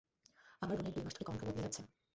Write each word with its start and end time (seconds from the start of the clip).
আমার 0.61 0.75
বোনের 0.77 0.93
দুই 0.95 1.03
মাস 1.03 1.13
ধরে 1.15 1.27
কণ্ঠ 1.27 1.41
বদলে 1.47 1.63
যাচ্ছে। 1.65 1.81